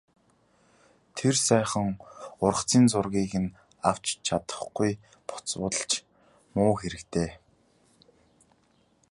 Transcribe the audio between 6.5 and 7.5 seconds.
муу хэрэг дээ...